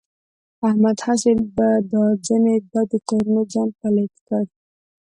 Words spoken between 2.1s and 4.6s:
ځنې بدو کارونو ځان پلیت کړ.